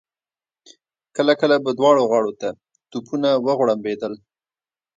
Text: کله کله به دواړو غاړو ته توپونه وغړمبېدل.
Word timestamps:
کله 1.15 1.33
کله 1.41 1.55
به 1.63 1.71
دواړو 1.79 2.03
غاړو 2.11 2.31
ته 2.41 2.49
توپونه 2.91 3.29
وغړمبېدل. 3.45 4.13